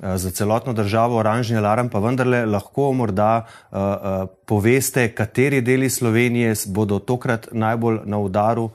Eh, 0.03 0.19
za 0.19 0.31
celotno 0.31 0.73
državo 0.73 1.19
oranžni 1.19 1.57
alarm, 1.57 1.89
pa 1.89 1.99
vendarle 1.99 2.47
lahko 2.47 2.93
morda 2.93 3.45
uh, 3.45 3.79
uh, 3.79 4.29
poveste, 4.47 5.09
kateri 5.15 5.61
deli 5.61 5.91
Slovenije 5.91 6.55
bodo 6.67 6.99
tokrat 6.99 7.49
najbolj 7.53 8.01
na 8.05 8.19
udaru? 8.19 8.71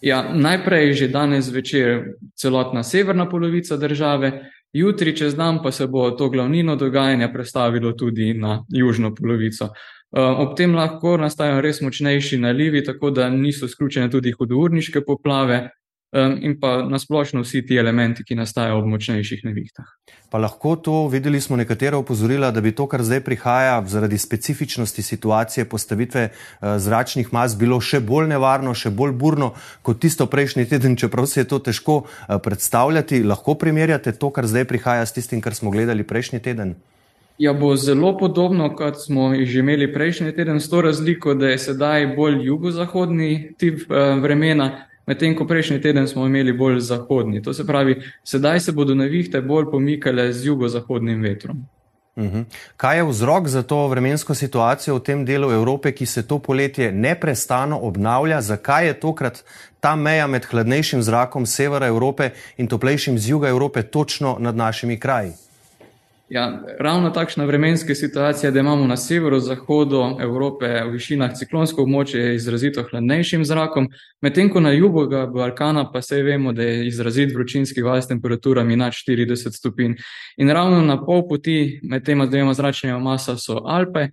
Ja, 0.00 0.24
najprej 0.34 0.92
že 0.92 1.08
danes 1.08 1.52
večer 1.52 2.16
celotna 2.34 2.82
severna 2.82 3.28
polovica 3.28 3.76
države, 3.76 4.32
jutri 4.72 5.16
čez 5.16 5.34
dan 5.34 5.62
pa 5.62 5.70
se 5.72 5.86
bo 5.86 6.10
to 6.10 6.28
glavnino 6.28 6.76
dogajanja 6.76 7.32
prestavilo 7.32 7.92
tudi 7.92 8.34
na 8.34 8.64
južno 8.68 9.14
polovico. 9.14 9.68
Ob 10.12 10.56
tem 10.56 10.74
lahko 10.76 11.16
nastajajo 11.16 11.60
res 11.64 11.80
močnejši 11.80 12.38
nalivi, 12.38 12.84
tako 12.84 13.10
da 13.10 13.30
niso 13.32 13.66
izključene 13.66 14.10
tudi 14.12 14.34
hudourniške 14.36 15.00
poplave, 15.06 15.70
in 16.40 16.58
pa 16.60 16.82
nasplošno 16.84 17.40
vsi 17.40 17.62
ti 17.66 17.76
elementi, 17.76 18.24
ki 18.24 18.36
nastajajo 18.36 18.82
ob 18.82 18.88
močnejših 18.92 19.46
nevihtah. 19.48 19.88
Pa 20.30 20.38
lahko 20.38 20.74
to, 20.76 21.06
videli 21.08 21.40
smo 21.40 21.56
nekatera 21.56 21.96
opozorila, 21.96 22.50
da 22.50 22.60
bi 22.60 22.74
to, 22.76 22.86
kar 22.86 23.02
zdaj 23.02 23.20
prihaja 23.24 23.80
zaradi 23.88 24.18
specifičnosti 24.18 25.02
situacije 25.02 25.64
postavitve 25.64 26.28
uh, 26.28 26.76
zračnih 26.76 27.32
mas, 27.32 27.56
bilo 27.56 27.80
še 27.80 28.00
bolj 28.00 28.28
nevarno, 28.28 28.74
še 28.74 28.90
bolj 28.90 29.16
burno 29.16 29.52
kot 29.82 30.00
tisto 30.04 30.26
prejšnji 30.28 30.68
teden, 30.68 30.96
čeprav 31.00 31.26
se 31.26 31.40
je 31.40 31.48
to 31.48 31.58
težko 31.58 32.02
uh, 32.04 32.36
predstavljati. 32.44 33.24
Lahko 33.24 33.56
primerjate 33.56 34.12
to, 34.12 34.30
kar 34.30 34.46
zdaj 34.46 34.68
prihaja 34.68 35.08
s 35.08 35.16
tistim, 35.16 35.40
kar 35.40 35.56
smo 35.56 35.72
gledali 35.72 36.04
prejšnji 36.04 36.44
teden? 36.44 36.76
Ja, 37.38 37.52
bo 37.52 37.76
zelo 37.76 38.18
podobno, 38.18 38.68
kot 38.76 39.00
smo 39.00 39.32
že 39.34 39.58
imeli 39.58 39.92
prejšnji 39.92 40.32
teden, 40.32 40.60
s 40.60 40.70
to 40.70 40.80
razliko, 40.80 41.34
da 41.34 41.48
je 41.48 41.58
sedaj 41.58 42.06
bolj 42.16 42.46
jugozahodni 42.46 43.54
tip 43.58 43.90
uh, 43.90 44.22
vremena 44.22 44.86
medtem 45.06 45.36
ko 45.36 45.46
prejšnji 45.46 45.80
teden 45.80 46.08
smo 46.08 46.26
imeli 46.26 46.52
bolj 46.52 46.80
zahodni. 46.80 47.42
To 47.42 47.52
se 47.54 47.66
pravi, 47.66 48.02
sedaj 48.24 48.60
se 48.60 48.72
bodo 48.72 48.94
nevihte 48.94 49.40
bolj 49.40 49.70
pomikale 49.70 50.32
z 50.32 50.46
jugozahodnim 50.46 51.22
vetrom. 51.22 51.64
Uhum. 52.16 52.44
Kaj 52.76 52.96
je 52.96 53.04
vzrok 53.08 53.46
za 53.48 53.62
to 53.62 53.86
vremensko 53.88 54.34
situacijo 54.34 54.98
v 54.98 55.00
tem 55.00 55.24
delu 55.24 55.48
Evrope, 55.52 55.92
ki 55.92 56.06
se 56.06 56.26
to 56.28 56.38
poletje 56.38 56.92
neprestano 56.92 57.78
obnavlja? 57.78 58.40
Zakaj 58.40 58.86
je 58.86 58.98
tokrat 59.00 59.44
ta 59.80 59.96
meja 59.96 60.26
med 60.26 60.44
hladnejšim 60.44 61.02
zrakom 61.02 61.46
severa 61.46 61.86
Evrope 61.86 62.30
in 62.56 62.68
toplejšim 62.68 63.18
z 63.18 63.28
juga 63.28 63.48
Evrope 63.48 63.82
točno 63.82 64.36
nad 64.40 64.56
našimi 64.56 65.00
kraji? 65.00 65.32
Ja, 66.32 66.62
ravno 66.78 67.10
takšna 67.10 67.44
vremenska 67.44 67.94
situacija, 67.94 68.50
da 68.50 68.60
imamo 68.60 68.86
na 68.86 68.96
severozahodu 68.96 70.16
Evrope 70.20 70.66
v 70.66 70.94
višinah 70.94 71.34
ciklonsko 71.36 71.82
območje 71.84 72.34
izrazito 72.34 72.86
hladnejšim 72.88 73.44
zrakom, 73.44 73.90
medtem 74.24 74.48
ko 74.48 74.60
na 74.64 74.72
jugu 74.72 75.04
Balkana 75.34 75.84
pa 75.92 76.00
se 76.02 76.22
vemo, 76.22 76.54
da 76.56 76.62
je 76.62 76.86
izrazit 76.86 77.34
vročinski 77.34 77.82
val 77.84 78.00
s 78.00 78.08
temperaturami 78.08 78.76
nad 78.76 78.96
40 78.96 79.58
stopinj. 79.58 79.98
In 80.36 80.50
ravno 80.50 80.80
na 80.80 80.96
pol 81.04 81.26
poti 81.28 81.80
med 81.82 82.04
tema 82.04 82.26
dvema 82.26 82.54
zračnima 82.54 82.98
masa 82.98 83.36
so 83.36 83.60
Alpe, 83.66 84.08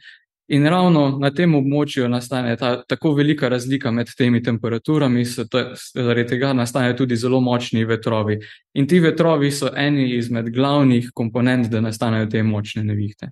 In 0.52 0.66
ravno 0.66 1.20
na 1.22 1.30
tem 1.30 1.52
območju 1.54 2.08
nastane 2.10 2.56
ta 2.58 2.72
tako 2.82 3.12
velika 3.14 3.50
razlika 3.50 3.92
med 3.92 4.10
temi 4.18 4.42
temperaturami, 4.44 5.22
zaradi 5.94 6.24
tega 6.32 6.54
nastanejo 6.58 6.96
tudi 7.04 7.16
zelo 7.16 7.40
močni 7.40 7.84
vetrovi. 7.86 8.40
In 8.74 8.88
ti 8.88 9.00
vetrovi 9.00 9.52
so 9.52 9.70
eni 9.78 10.08
izmed 10.18 10.50
glavnih 10.50 11.12
komponent, 11.14 11.70
da 11.70 11.84
nastanejo 11.86 12.32
te 12.34 12.44
močne 12.44 12.84
nevihte. 12.84 13.30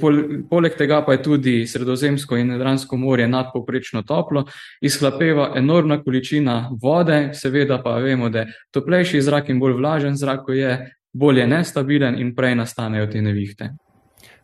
Pol, 0.00 0.20
poleg 0.50 0.74
tega 0.74 0.98
pa 1.06 1.14
je 1.14 1.22
tudi 1.22 1.56
Sredozemsko 1.66 2.36
in 2.36 2.50
Nedransko 2.50 2.96
morje 2.98 3.28
nadpoprečno 3.28 4.02
toplo, 4.02 4.48
izhlapeva 4.82 5.52
enormna 5.56 6.02
količina 6.02 6.60
vode, 6.82 7.28
seveda 7.38 7.78
pa 7.84 8.00
vemo, 8.02 8.34
da 8.34 8.48
toplejši 8.74 9.22
zrak 9.22 9.54
in 9.54 9.62
bolj 9.62 9.78
vlažen 9.78 10.18
zrak 10.18 10.50
je 10.50 10.78
bolje 11.12 11.46
nestabilen 11.46 12.18
in 12.18 12.34
prej 12.34 12.58
nastanejo 12.58 13.06
te 13.06 13.22
nevihte. 13.22 13.76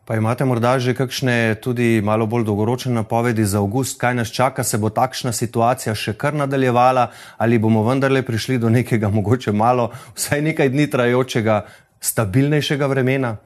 Pa 0.05 0.15
imate 0.15 0.45
morda 0.45 0.77
že 0.79 0.93
kakšne 0.93 1.57
tudi 1.61 2.01
malo 2.05 2.27
bolj 2.29 2.43
dolgoročne 2.45 2.93
napovedi 2.93 3.45
za 3.45 3.57
avgust, 3.57 3.97
kaj 3.97 4.13
nas 4.13 4.29
čaka, 4.29 4.63
se 4.63 4.77
bo 4.77 4.89
takšna 4.93 5.31
situacija 5.33 5.95
še 5.95 6.13
kar 6.13 6.33
nadaljevala 6.33 7.07
ali 7.37 7.57
bomo 7.57 7.81
vendarle 7.83 8.21
prišli 8.21 8.59
do 8.61 8.69
nekega 8.69 9.09
mogoče 9.09 9.51
malo, 9.51 9.89
vsaj 10.13 10.41
nekaj 10.41 10.69
dni 10.69 10.85
trajočega, 10.93 11.65
stabilnejšega 11.99 12.87
vremena? 12.87 13.37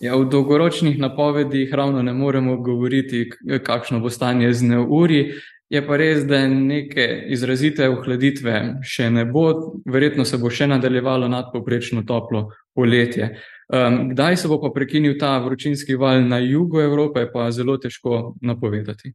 Ja, 0.00 0.16
v 0.16 0.24
dolgoročnih 0.32 0.96
napovedih 0.98 1.68
ravno 1.72 2.02
ne 2.02 2.12
moremo 2.12 2.56
govoriti, 2.56 3.28
kakšno 3.64 4.00
bo 4.00 4.10
stanje 4.10 4.52
z 4.52 4.72
neuri. 4.72 5.20
Je 5.68 5.80
pa 5.86 5.96
res, 5.96 6.24
da 6.28 6.42
neke 6.48 7.04
izrazite 7.32 7.88
ohladitve 7.88 8.80
še 8.84 9.08
ne 9.10 9.24
bo, 9.24 9.74
verjetno 9.84 10.24
se 10.24 10.38
bo 10.38 10.50
še 10.52 10.68
nadaljevalo 10.70 11.28
nadpoprečno 11.28 12.04
toplo 12.08 12.50
poletje. 12.74 13.34
Um, 13.68 14.10
kdaj 14.10 14.36
se 14.36 14.48
bo 14.48 14.60
pa 14.60 14.68
prekinil 14.74 15.16
ta 15.18 15.38
vročinski 15.38 15.96
val 15.96 16.28
na 16.28 16.38
jugu 16.38 16.80
Evrope, 16.80 17.24
pa 17.32 17.46
je 17.48 17.52
zelo 17.52 17.76
težko 17.76 18.34
napovedati. 18.40 19.14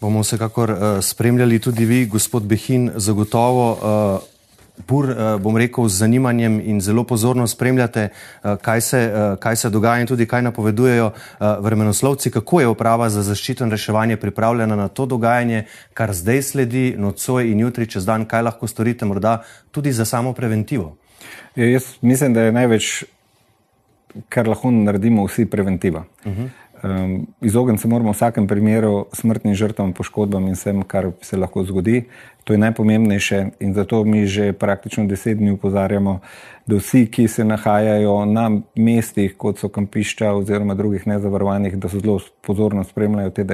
Bomo 0.00 0.20
vsekakor 0.20 0.70
uh, 0.70 0.78
spremljali 1.00 1.58
tudi 1.58 1.84
vi, 1.84 2.06
gospod 2.06 2.42
Behin, 2.42 2.90
zagotovo. 2.96 3.72
Uh, 3.72 4.32
Pur, 4.86 5.04
bom 5.38 5.56
rekel, 5.56 5.84
z 5.88 6.00
zanimanjem 6.00 6.56
in 6.64 6.80
zelo 6.80 7.04
pozorno 7.04 7.44
spremljate, 7.46 8.08
kaj 8.62 8.80
se, 8.80 9.00
kaj 9.38 9.56
se 9.56 9.70
dogaja 9.70 10.00
in 10.00 10.08
tudi 10.08 10.26
kaj 10.26 10.42
napovedujejo 10.42 11.10
vremenoslovci, 11.60 12.30
kako 12.30 12.60
je 12.60 12.68
uprava 12.68 13.10
za 13.12 13.22
zaščito 13.22 13.64
in 13.64 13.70
reševanje 13.70 14.16
pripravljena 14.16 14.76
na 14.76 14.88
to 14.88 15.06
dogajanje, 15.06 15.66
kar 15.94 16.14
zdaj 16.16 16.42
sledi, 16.42 16.94
nocoj 16.98 17.52
in 17.52 17.60
jutri 17.60 17.86
čez 17.86 18.08
dan, 18.08 18.24
kaj 18.24 18.42
lahko 18.48 18.66
storite, 18.66 19.04
morda 19.04 19.42
tudi 19.70 19.92
za 19.92 20.04
samo 20.04 20.32
preventivo. 20.32 20.96
Ja, 21.56 21.68
jaz 21.68 21.92
mislim, 22.00 22.34
da 22.34 22.48
je 22.48 22.52
največ 22.52 23.04
kar 24.28 24.48
lahko 24.48 24.70
naredimo 24.70 25.26
vsi 25.26 25.46
preventiva. 25.46 26.04
Uh 26.26 26.32
-huh. 26.32 26.48
Um, 26.82 27.26
izogniti 27.40 27.82
se 27.82 27.88
moramo 27.88 28.12
v 28.12 28.14
vsakem 28.14 28.46
primeru 28.46 29.06
smrtnim 29.12 29.54
žrtvam, 29.54 29.92
poškodbam 29.92 30.46
in 30.46 30.54
vsem, 30.54 30.82
kar 30.82 31.10
se 31.20 31.36
lahko 31.36 31.64
zgodi. 31.64 32.04
To 32.44 32.52
je 32.52 32.58
najpomembnejše 32.58 33.46
in 33.60 33.74
zato 33.74 34.04
mi 34.04 34.26
že 34.26 34.52
praktično 34.52 35.06
deset 35.06 35.38
dni 35.38 35.50
upozarjamo, 35.50 36.20
da 36.66 36.76
vsi, 36.76 37.06
ki 37.06 37.28
se 37.28 37.44
nahajajo 37.44 38.24
na 38.24 38.50
mestih, 38.76 39.36
kot 39.38 39.58
so 39.58 39.68
kampišča 39.68 40.32
oziroma 40.32 40.74
drugih 40.74 41.06
nezavarovanih, 41.06 41.76
da 41.78 41.88
so 41.88 42.00
zelo 42.00 42.18
pozorno 42.42 42.84
spremljajo 42.84 43.30
te 43.30 43.46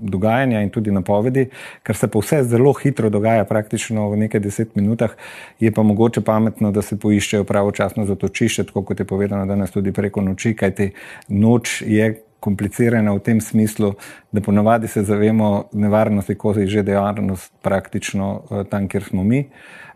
dogajanja 0.00 0.62
in 0.62 0.70
tudi 0.70 0.92
napovedi, 0.92 1.48
ker 1.82 1.96
se 1.96 2.08
pa 2.08 2.18
vse 2.18 2.42
zelo 2.48 2.72
hitro 2.72 3.10
dogaja, 3.10 3.44
praktično 3.44 4.08
v 4.10 4.24
nekaj 4.24 4.40
deset 4.40 4.76
minutah, 4.76 5.16
je 5.60 5.72
pa 5.72 5.82
mogoče 5.82 6.20
pametno, 6.20 6.72
da 6.72 6.82
se 6.82 6.96
poiščejo 6.96 7.44
pravočasno 7.44 8.06
zatočišče, 8.06 8.64
tako 8.64 8.82
kot 8.82 9.00
je 9.00 9.08
povedano 9.08 9.46
danes 9.46 9.70
tudi 9.70 9.92
preko 9.92 10.20
noči, 10.20 10.56
kajti 10.56 10.92
noč 11.28 11.82
je 11.86 12.14
komplicirana 12.44 13.14
v 13.16 13.22
tem 13.24 13.40
smislu, 13.40 13.94
da 14.32 14.42
ponavadi 14.44 14.88
se 14.88 15.02
zavemo 15.02 15.64
nevarnosti, 15.72 16.34
ko 16.34 16.52
je 16.58 16.66
že 16.66 16.82
dejavnost 16.82 17.52
praktično 17.62 18.42
eh, 18.50 18.64
tam, 18.70 18.88
kjer 18.88 19.04
smo 19.04 19.24
mi. 19.24 19.46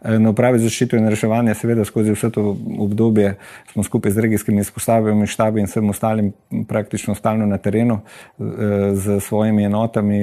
Eh, 0.02 0.19
na 0.19 0.31
upravi 0.31 0.61
zaščito 0.62 0.97
in 0.97 1.09
reševanje, 1.11 1.55
seveda 1.59 1.85
skozi 1.85 2.14
vse 2.14 2.31
to 2.33 2.45
obdobje 2.78 3.35
smo 3.73 3.83
skupaj 3.83 4.14
z 4.14 4.25
regijskimi 4.25 4.62
izpostavami, 4.64 5.26
štabi 5.26 5.61
in 5.61 5.69
vsem 5.69 5.90
ostalim 5.90 6.33
praktično 6.69 7.14
stalno 7.19 7.47
na 7.47 7.59
terenu 7.59 8.00
z 8.38 9.19
eh, 9.19 9.21
svojimi 9.21 9.67
enotami, 9.69 10.23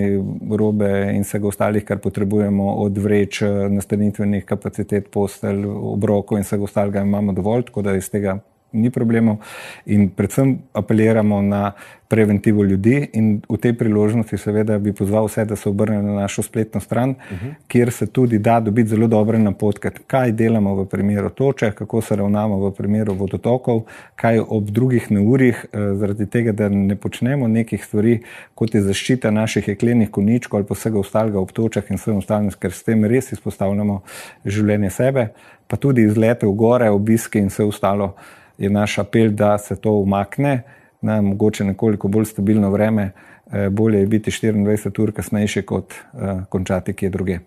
robe 0.57 0.91
in 1.13 1.27
vsega 1.27 1.51
ostalih, 1.51 1.85
kar 1.85 2.01
potrebujemo 2.01 2.71
od 2.87 2.97
vreč, 2.97 3.43
nastanitvenih 3.69 4.45
kapacitet, 4.45 5.11
postelj, 5.11 5.65
obrokov 5.67 6.39
in 6.39 6.47
vsega 6.47 6.63
ostalega 6.63 7.05
imamo 7.05 7.35
dovolj, 7.35 7.69
tako 7.69 7.85
da 7.85 7.95
iz 7.99 8.09
tega 8.09 8.39
ni 8.75 8.91
problemov, 8.91 9.37
in 9.85 10.09
predvsem 10.09 10.57
apeliramo 10.73 11.41
na 11.41 11.71
preventivo 12.07 12.63
ljudi. 12.63 13.09
In 13.13 13.41
v 13.49 13.57
tej 13.57 13.73
priložnosti, 13.73 14.37
seveda, 14.37 14.77
bi 14.79 14.93
pozval 14.93 15.25
vse, 15.25 15.45
da 15.45 15.55
se 15.55 15.69
obrnejo 15.69 16.01
na 16.01 16.13
našo 16.21 16.43
spletno 16.43 16.79
stran, 16.79 17.09
uh 17.09 17.31
mhm. 17.31 17.45
-huh. 17.45 17.53
kjer 17.67 17.91
se 17.91 18.07
tudi 18.07 18.39
da 18.39 18.59
dobiti 18.59 18.89
zelo 18.89 19.07
dobre 19.07 19.39
napotke, 19.39 19.91
kaj 20.07 20.31
delamo 20.31 20.75
v 20.75 20.85
primeru 20.85 21.29
toče, 21.29 21.71
kako 21.71 22.01
se 22.01 22.15
ravnamo 22.15 22.57
v 22.57 22.71
primeru 22.71 23.13
vodotokov, 23.13 23.81
kaj 24.15 24.39
ob 24.39 24.63
drugih 24.63 25.11
neurjih, 25.11 25.65
eh, 25.73 25.77
zaradi 25.95 26.25
tega, 26.25 26.51
da 26.51 26.69
ne 26.69 26.95
počnemo 26.95 27.47
nekih 27.47 27.85
stvari, 27.85 28.19
kot 28.55 28.75
je 28.75 28.81
zaščita 28.81 29.31
naših 29.31 29.67
jeklenih 29.67 30.09
koničkov 30.11 30.57
ali 30.57 30.65
pa 30.65 30.73
vsega 30.73 30.99
ostalega 30.99 31.39
ob 31.39 31.51
točah 31.51 31.83
in 31.89 31.97
vsem 31.97 32.17
ostalim, 32.17 32.51
ker 32.59 32.71
s 32.71 32.83
tem 32.83 33.05
res 33.05 33.31
izpostavljamo 33.31 34.01
življenje 34.45 34.89
sebe, 34.89 35.27
pa 35.67 35.77
tudi 35.77 36.01
izlete 36.01 36.45
v 36.45 36.53
gore, 36.53 36.89
obiske 36.89 37.39
in 37.39 37.47
vse 37.47 37.63
ostalo 37.63 38.13
je 38.57 38.69
naš 38.69 38.97
apel, 38.99 39.29
da 39.29 39.57
se 39.57 39.75
to 39.75 39.91
umakne, 39.91 40.61
na 41.01 41.21
mogoče 41.21 41.63
nekoliko 41.63 42.07
bolj 42.07 42.25
stabilno 42.25 42.69
vreme, 42.69 43.11
eh, 43.51 43.69
bolje 43.69 43.99
je 43.99 44.07
biti 44.07 44.31
24 44.31 45.01
ur 45.01 45.11
kasnejše, 45.11 45.61
kot 45.61 45.93
uh, 45.93 46.43
končati 46.49 46.93
kje 46.93 47.09
druge. 47.09 47.39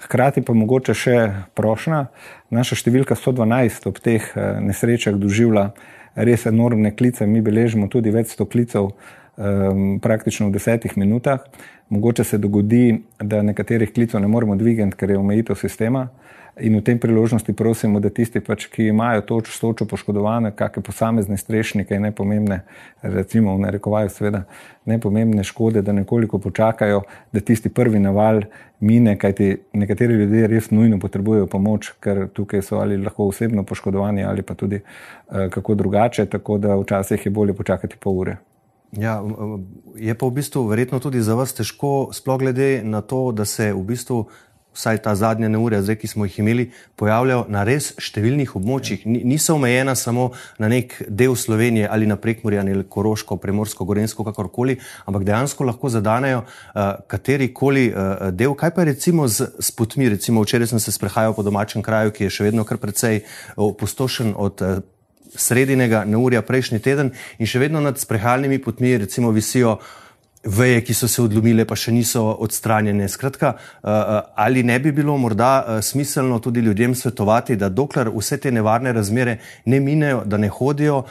Hkrati 0.00 0.42
pa 0.42 0.52
mogoče 0.52 0.94
še 0.94 1.16
prošnja. 1.54 2.06
Naša 2.50 2.76
številka 2.76 3.14
112 3.14 3.88
ob 3.88 3.98
teh 3.98 4.22
uh, 4.34 4.60
nesrečah 4.62 5.14
doživlja 5.18 5.70
res 6.14 6.46
enormne 6.46 6.94
klice, 6.96 7.26
mi 7.26 7.40
beležimo 7.40 7.88
tudi 7.88 8.10
več 8.10 8.34
sto 8.34 8.46
klicev 8.46 8.92
praktično 10.02 10.50
v 10.50 10.52
desetih 10.52 10.96
minutah. 11.00 11.46
Mogoče 11.90 12.24
se 12.24 12.38
dogodi, 12.38 13.02
da 13.18 13.42
nekaterih 13.42 13.92
klicev 13.92 14.20
ne 14.20 14.28
moremo 14.28 14.56
dvigati, 14.56 14.96
ker 14.96 15.10
je 15.10 15.18
omejitev 15.18 15.56
sistema. 15.58 16.08
In 16.60 16.76
v 16.76 16.82
tem 16.84 16.98
priložnosti 16.98 17.52
prosimo, 17.56 18.00
da 18.00 18.10
tisti, 18.10 18.40
pač, 18.44 18.66
ki 18.70 18.90
imajo 18.90 19.22
toč, 19.26 19.52
točo 19.58 19.86
poškodovane, 19.88 20.50
kakšne 20.56 20.82
posamezne 20.86 21.38
strešnike, 21.38 21.98
nepomembne, 21.98 22.60
recimo 23.02 23.54
v 23.56 23.62
narekovaju, 23.64 24.10
seveda, 24.12 24.42
nepomembne 24.90 25.44
škode, 25.46 25.82
da 25.82 25.94
nekoliko 25.96 26.38
počakajo, 26.38 27.02
da 27.32 27.40
tisti 27.40 27.72
prvi 27.72 28.02
naval 28.02 28.42
mine, 28.80 29.16
kajti 29.18 29.56
nekateri 29.72 30.18
ljudje 30.20 30.50
res 30.52 30.70
nujno 30.70 30.98
potrebujejo 31.00 31.48
pomoč, 31.50 31.94
ker 32.02 32.26
tukaj 32.34 32.62
so 32.66 32.82
ali 32.82 33.00
lahko 33.00 33.30
osebno 33.30 33.64
poškodovani 33.64 34.24
ali 34.24 34.42
pa 34.42 34.54
tudi 34.54 34.82
uh, 34.82 35.48
kako 35.50 35.74
drugače, 35.74 36.26
tako 36.26 36.58
da 36.58 36.76
včasih 36.76 37.26
je 37.26 37.34
bolje 37.34 37.54
počakati 37.54 37.98
pol 38.00 38.22
ure. 38.26 38.36
Ja, 38.98 39.22
je 39.94 40.14
pa 40.18 40.26
v 40.26 40.34
bistvu 40.34 40.64
verjetno 40.66 40.98
tudi 40.98 41.22
za 41.22 41.36
vas 41.38 41.54
težko, 41.54 42.10
sploh 42.12 42.40
glede 42.42 42.82
na 42.82 43.00
to, 43.00 43.30
da 43.30 43.44
se 43.46 43.70
v 43.72 43.82
bistvu 43.86 44.24
vsaj 44.74 44.98
ta 45.02 45.14
zadnja 45.14 45.48
neurja, 45.48 45.82
zdaj, 45.82 45.96
ki 46.00 46.08
smo 46.10 46.26
jih 46.26 46.38
imeli, 46.38 46.66
pojavljajo 46.98 47.44
na 47.50 47.62
res 47.66 47.90
številnih 48.00 48.54
območjih. 48.58 49.02
Niso 49.06 49.56
omejena 49.58 49.96
samo 49.98 50.30
na 50.62 50.70
nek 50.70 50.96
del 51.08 51.34
Slovenije 51.38 51.88
ali 51.90 52.06
na 52.06 52.16
Prekmorje 52.20 52.60
ali 52.62 52.84
Koroško, 52.86 53.38
Primorsko, 53.42 53.84
Gorensko, 53.84 54.24
kakorkoli, 54.26 54.78
ampak 55.06 55.26
dejansko 55.26 55.66
lahko 55.66 55.90
zadanejo 55.90 56.44
uh, 56.44 57.02
katerikoli 57.10 57.90
uh, 57.90 58.30
del. 58.30 58.54
Kaj 58.54 58.74
pa 58.76 58.86
recimo 58.86 59.26
z, 59.28 59.50
z 59.58 59.74
potmi? 59.74 60.08
Recimo 60.10 60.42
včeraj 60.42 60.70
sem 60.70 60.82
se 60.82 60.94
sprehajal 60.94 61.34
po 61.34 61.46
domačem 61.46 61.82
kraju, 61.82 62.14
ki 62.14 62.28
je 62.28 62.34
še 62.38 62.50
vedno 62.50 62.66
kar 62.66 62.78
precej 62.82 63.24
opustošen 63.58 64.34
od 64.38 64.66
uh, 64.66 64.82
sredinega 65.34 66.04
neurja 66.04 66.42
prejšnji 66.42 66.78
teden 66.84 67.12
in 67.38 67.46
še 67.46 67.62
vedno 67.62 67.80
nad 67.80 67.98
sprehajalnimi 67.98 68.58
potmi 68.62 68.96
recimo 68.98 69.30
visijo 69.30 69.78
veje, 70.44 70.80
ki 70.84 70.94
so 70.94 71.08
se 71.08 71.22
odlomile, 71.22 71.66
pa 71.68 71.76
še 71.76 71.92
niso 71.92 72.22
odstranjene. 72.40 73.08
Skratka, 73.12 73.54
ali 74.34 74.62
ne 74.64 74.78
bi 74.80 74.92
bilo 74.92 75.16
morda 75.20 75.80
smiselno 75.84 76.38
tudi 76.40 76.60
ljudem 76.64 76.94
svetovati, 76.94 77.56
da 77.60 77.68
dokler 77.68 78.08
vse 78.14 78.40
te 78.40 78.52
nevarne 78.52 78.92
razmere 78.96 79.38
ne 79.66 79.80
minejo, 79.80 80.22
da 80.24 80.40
ne 80.40 80.48
hodijo 80.48 81.04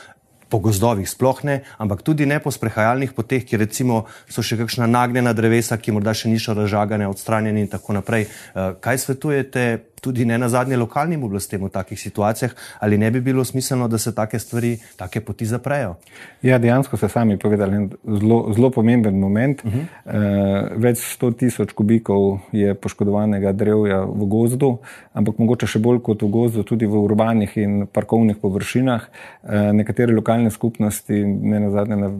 po 0.50 0.58
gozdovih, 0.60 1.06
sploh 1.10 1.44
ne, 1.46 1.60
ampak 1.78 2.02
tudi 2.02 2.26
ne 2.26 2.40
po 2.42 2.50
sprehajalnih 2.52 3.14
poteh, 3.14 3.46
ki 3.46 3.60
recimo 3.62 4.02
so 4.26 4.42
še 4.42 4.58
kakšna 4.58 4.88
nagnjena 4.90 5.34
drevesa, 5.38 5.78
ki 5.78 5.94
morda 5.94 6.16
še 6.18 6.32
niso 6.32 6.56
razžagane, 6.58 7.06
odstranjene 7.06 7.62
in 7.62 7.70
tako 7.70 8.00
naprej. 8.00 8.26
Kaj 8.82 9.04
svetujete 9.06 9.68
tudi 10.00 10.26
ne 10.26 10.38
na 10.38 10.50
zadnje 10.50 10.78
lokalnim 10.78 11.24
oblastem 11.24 11.64
v 11.66 11.70
takih 11.70 12.00
situacijah, 12.00 12.52
ali 12.80 12.98
ne 12.98 13.12
bi 13.12 13.22
bilo 13.22 13.44
smiselno, 13.46 13.88
da 13.88 13.98
se 13.98 14.16
take 14.16 14.40
stvari, 14.40 14.78
take 14.98 15.22
poti 15.22 15.46
zaprejo? 15.46 15.96
Ja, 16.42 16.58
dejansko 16.58 16.98
ste 16.98 17.10
sami 17.10 17.38
povedali 17.38 17.90
zelo, 18.20 18.54
zelo 18.54 18.70
pomemben 18.70 19.20
moment. 19.20 19.64
Uh 19.66 19.74
-huh. 19.74 19.86
e, 20.06 20.76
več 20.78 20.98
sto 20.98 21.32
tisoč 21.32 21.72
kubikov 21.74 22.40
je 22.52 22.74
poškodovanega 22.74 23.52
drevja 23.52 24.04
v 24.06 24.26
gozdu, 24.26 24.78
ampak 25.14 25.38
mogoče 25.38 25.68
še 25.68 25.80
bolj 25.80 26.00
kot 26.00 26.22
v 26.22 26.28
gozdu, 26.28 26.64
tudi 26.64 26.86
v 26.86 27.04
urbanih 27.04 27.58
in 27.58 27.88
parkovnih 27.88 28.38
površinah. 28.38 29.10
E, 29.44 29.74
nekatere 29.74 30.14
lokalne 30.14 30.52
skupnosti, 30.52 31.26
ne 31.26 31.60
na 31.60 31.70
zadnje, 31.70 31.96
na, 31.96 32.12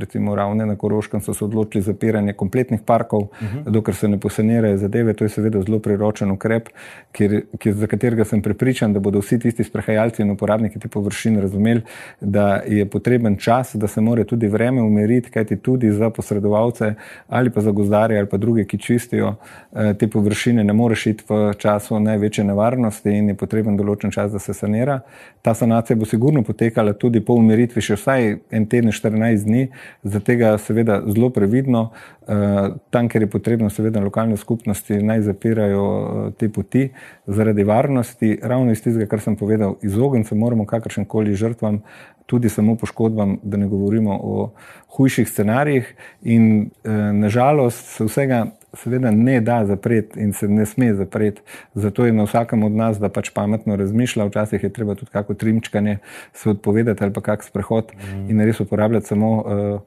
recimo 0.00 0.34
ravne 0.34 0.66
na 0.66 0.76
Koroškem, 0.76 1.20
so 1.20 1.34
se 1.34 1.44
odločili 1.44 1.82
za 1.82 1.92
zapiranje 1.98 2.32
kompletnih 2.32 2.80
parkov, 2.80 3.20
uh 3.20 3.28
-huh. 3.42 3.70
dokler 3.70 3.96
se 3.96 4.08
ne 4.08 4.20
posanirajo 4.20 4.76
zadeve. 4.76 5.14
To 5.14 5.24
je 5.24 5.28
seveda 5.28 5.62
zelo 5.62 5.78
priročen 5.78 6.30
ukrep, 6.30 6.68
ki 7.12 7.27
kjer, 7.28 7.42
kjer, 7.58 7.74
za 7.74 7.86
katerega 7.86 8.24
sem 8.24 8.42
prepričan, 8.42 8.92
da 8.92 9.00
bodo 9.00 9.22
vsi 9.22 9.38
tisti 9.38 9.64
sprehajalci 9.64 10.22
in 10.22 10.30
uporabniki 10.30 10.78
te 10.78 10.88
površine 10.88 11.40
razumeli, 11.40 11.82
da 12.20 12.62
je 12.66 12.86
potreben 12.90 13.36
čas, 13.36 13.74
da 13.74 13.88
se 13.88 14.00
more 14.00 14.24
tudi 14.24 14.48
vreme 14.48 14.82
umiriti, 14.82 15.30
kajti 15.30 15.56
tudi 15.56 15.90
za 15.92 16.10
posredovalce 16.10 16.94
ali 17.28 17.50
pa 17.50 17.60
za 17.60 17.70
gozdarje 17.70 18.18
ali 18.18 18.28
pa 18.28 18.36
druge, 18.36 18.64
ki 18.64 18.78
čistijo 18.78 19.34
eh, 19.72 19.94
te 19.94 20.08
površine, 20.08 20.64
ne 20.64 20.72
moreš 20.72 21.06
iti 21.06 21.24
v 21.28 21.54
času 21.58 22.00
največje 22.00 22.44
nevarnosti 22.44 23.10
in 23.10 23.28
je 23.28 23.34
potreben 23.34 23.76
določen 23.76 24.10
čas, 24.10 24.32
da 24.32 24.38
se 24.38 24.54
sanira. 24.54 25.00
Ta 25.42 25.54
sanacija 25.54 25.96
bo 25.96 26.06
sigurno 26.06 26.42
potekala 26.42 26.92
tudi 26.92 27.20
po 27.20 27.34
umiritvi 27.38 27.82
še 27.82 27.96
vsaj 27.96 28.28
en 28.50 28.66
teden, 28.66 28.92
14 28.92 29.44
dni, 29.44 29.68
zato 30.02 30.24
tega 30.24 30.56
seveda 30.58 31.00
zelo 31.06 31.30
previdno. 31.30 31.90
Eh, 32.28 32.68
tam, 32.90 33.08
ker 33.08 33.24
je 33.24 33.30
potrebno, 33.30 33.70
seveda, 33.72 34.02
lokalne 34.04 34.36
skupnosti 34.36 34.98
naj 35.00 35.22
zapirajo 35.30 35.84
eh, 35.88 36.32
te 36.36 36.50
poti 36.52 36.88
zaradi 37.28 37.64
varnosti, 37.64 38.38
ravno 38.42 38.72
iz 38.72 38.82
tistega, 38.82 39.06
kar 39.06 39.20
sem 39.20 39.36
povedal, 39.36 39.76
izogniti 39.82 40.28
se 40.28 40.34
moramo 40.34 40.66
kakršnim 40.66 41.06
koli 41.06 41.34
žrtvam, 41.34 41.82
tudi 42.26 42.48
samo 42.48 42.76
poškodbam, 42.76 43.38
da 43.42 43.56
ne 43.56 43.66
govorimo 43.68 44.18
o 44.22 44.50
hujših 44.96 45.28
scenarijih. 45.28 45.94
In 46.22 46.70
e, 46.84 46.90
nažalost 47.12 47.96
se 47.96 48.04
vsega 48.04 48.46
seveda 48.76 49.10
ne 49.10 49.40
da 49.40 49.64
zapreti 49.66 50.20
in 50.20 50.32
se 50.32 50.48
ne 50.48 50.66
sme 50.66 50.94
zapreti. 50.94 51.40
Zato 51.74 52.06
je 52.06 52.12
na 52.12 52.24
vsakem 52.24 52.62
od 52.62 52.72
nas, 52.72 52.98
da 52.98 53.08
pač 53.08 53.30
pametno 53.34 53.76
razmišlja. 53.76 54.24
Včasih 54.24 54.62
je 54.62 54.72
treba 54.72 54.94
tudi 54.94 55.10
kako 55.10 55.34
trimčkanje 55.34 55.98
se 56.32 56.50
odpovedati 56.50 57.04
ali 57.04 57.12
pa 57.12 57.20
kak 57.20 57.44
sprehod 57.44 57.92
mm. 57.94 58.30
in 58.30 58.40
res 58.44 58.60
uporabljati 58.60 59.06
samo 59.06 59.32
uh, 59.36 59.80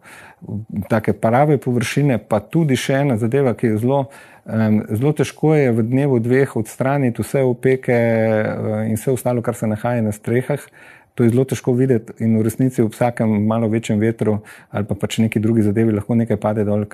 take 0.89 1.13
prave 1.13 1.57
površine. 1.57 2.17
Pa 2.17 2.39
tudi 2.39 2.75
še 2.75 3.01
ena 3.05 3.17
zadeva, 3.17 3.53
ki 3.53 3.67
je 3.67 3.77
zelo. 3.77 4.05
Um, 4.45 4.81
zelo 4.89 5.13
težko 5.13 5.53
je 5.55 5.71
v 5.71 5.83
dnevu 5.85 6.17
dveh 6.19 6.55
odstraniti 6.57 7.21
vse 7.21 7.43
opeke 7.45 7.93
uh, 7.93 8.81
in 8.89 8.97
vse 8.97 9.13
ostalo, 9.13 9.41
kar 9.45 9.55
se 9.55 9.69
nahaja 9.69 10.01
na 10.01 10.11
strehah. 10.11 10.65
To 11.15 11.23
je 11.23 11.29
zelo 11.29 11.43
težko 11.43 11.73
videti 11.75 12.13
in 12.23 12.37
v 12.39 12.45
resnici 12.47 12.81
ob 12.81 12.93
vsakem 12.93 13.29
malo 13.47 13.67
večjem 13.67 13.99
vetru 13.99 14.39
ali 14.69 14.85
pa 14.87 14.95
pač 14.95 15.17
neki 15.17 15.39
drugi 15.39 15.61
zadevi 15.61 15.91
lahko 15.91 16.15
nekaj 16.15 16.37
pade 16.37 16.63
dol, 16.63 16.85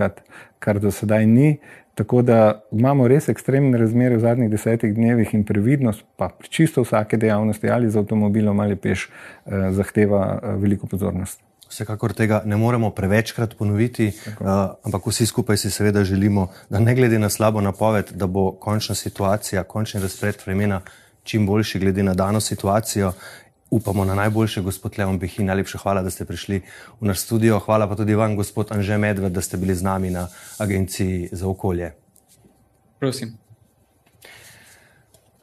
kar 0.59 0.79
do 0.79 0.91
sedaj 0.91 1.25
ni. 1.25 1.57
Tako 1.97 2.21
da 2.21 2.61
imamo 2.71 3.07
res 3.09 3.29
ekstremne 3.29 3.77
razmere 3.77 4.17
v 4.17 4.21
zadnjih 4.21 4.51
desetih 4.51 4.93
dnevih 4.93 5.33
in 5.33 5.43
previdnost, 5.43 6.03
pa 6.15 6.29
pri 6.29 6.49
čisto 6.49 6.83
vsake 6.85 7.17
dejavnosti 7.17 7.69
ali 7.73 7.89
z 7.89 7.97
avtomobilom 7.97 8.59
ali 8.59 8.75
peš, 8.75 9.07
eh, 9.09 9.71
zahteva 9.73 10.23
eh, 10.37 10.55
veliko 10.61 10.87
pozornost. 10.87 11.41
Vsekakor 11.69 12.13
tega 12.13 12.41
ne 12.45 12.55
moremo 12.55 12.89
prevečkrat 12.95 13.57
ponoviti, 13.59 14.07
uh, 14.07 14.47
ampak 14.87 15.07
vsi 15.07 15.25
skupaj 15.25 15.57
si 15.57 15.71
seveda 15.71 16.03
želimo, 16.03 16.47
da 16.69 16.79
ne 16.79 16.95
glede 16.95 17.19
na 17.19 17.29
slabo 17.29 17.61
napoved, 17.61 18.13
da 18.15 18.27
bo 18.27 18.51
končna 18.51 18.95
situacija, 18.95 19.63
končni 19.63 19.99
razpred 20.01 20.39
vremena 20.45 20.81
čim 21.23 21.45
boljši 21.47 21.79
glede 21.79 22.03
na 22.03 22.13
dano 22.13 22.39
situacijo 22.39 23.11
upamo 23.69 24.05
na 24.05 24.15
najboljše, 24.15 24.61
gospod 24.61 24.99
Leon 24.99 25.19
Behi. 25.19 25.43
Najlepša 25.43 25.77
hvala, 25.77 26.01
da 26.01 26.09
ste 26.09 26.25
prišli 26.25 26.61
v 26.99 27.07
naš 27.07 27.19
studio. 27.19 27.59
Hvala 27.59 27.87
pa 27.87 27.95
tudi 27.95 28.15
vam, 28.15 28.35
gospod 28.35 28.71
Anže 28.71 28.97
Medved, 28.97 29.31
da 29.31 29.41
ste 29.41 29.57
bili 29.57 29.75
z 29.75 29.83
nami 29.83 30.09
na 30.09 30.27
Agenciji 30.57 31.29
za 31.31 31.47
okolje. 31.47 31.93
Prosim. 32.99 33.46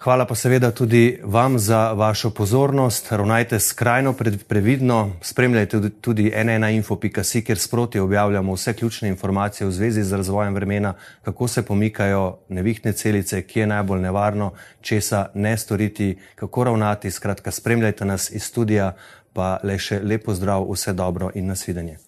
Hvala 0.04 0.26
pa 0.28 0.34
seveda 0.34 0.68
tudi 0.70 1.20
vam 1.24 1.58
za 1.58 1.92
vašo 1.92 2.30
pozornost. 2.30 3.06
Ravnajte 3.12 3.60
skrajno 3.60 4.12
previdno, 4.48 5.10
spremljajte 5.22 5.80
tudi 6.00 6.32
nnainfo.si, 6.44 7.44
kjer 7.44 7.58
sproti 7.58 7.98
objavljamo 7.98 8.52
vse 8.52 8.72
ključne 8.72 9.08
informacije 9.08 9.66
v 9.66 9.70
zvezi 9.72 10.04
z 10.04 10.12
razvojem 10.12 10.54
vremena, 10.54 10.94
kako 11.22 11.48
se 11.48 11.62
pomikajo 11.62 12.36
nevihtne 12.48 12.92
celice, 12.92 13.42
kje 13.42 13.60
je 13.60 13.66
najbolj 13.66 14.00
nevarno, 14.00 14.52
česa 14.80 15.26
ne 15.34 15.56
storiti, 15.58 16.18
kako 16.34 16.64
ravnati. 16.64 17.10
Skratka, 17.10 17.50
spremljajte 17.50 18.04
nas 18.04 18.30
iz 18.30 18.42
studija, 18.42 18.92
pa 19.32 19.58
le 19.62 19.78
še 19.78 20.02
lepo 20.04 20.34
zdrav, 20.34 20.68
vse 20.72 20.92
dobro 20.92 21.30
in 21.34 21.46
nasvidenje. 21.46 22.03